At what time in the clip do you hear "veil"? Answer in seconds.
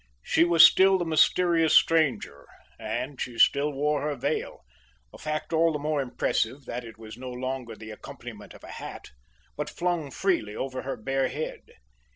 4.15-4.61